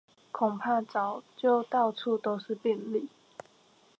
[0.31, 3.07] 恐怕早就到處都是病例